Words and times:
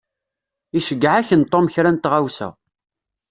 Iceyyeɛ-ak-n 0.77 1.41
Tom 1.51 1.65
kra 1.73 1.91
n 1.91 1.97
tɣawsa. 1.97 2.49